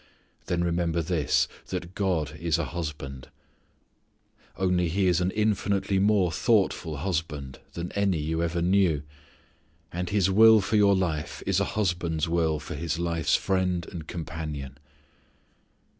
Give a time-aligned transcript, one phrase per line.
[0.47, 3.27] Then remember this that God is a husband;
[4.57, 9.03] only He is an infinitely more thoughtful husband than any you ever knew.
[9.91, 14.07] And His will for your life is a husband's will for his life's friend and
[14.07, 14.79] companion.